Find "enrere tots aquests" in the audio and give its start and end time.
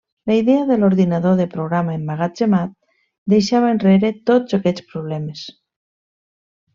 3.77-4.87